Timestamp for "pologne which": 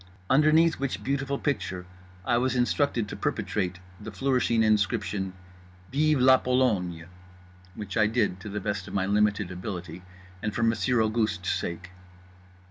6.37-7.95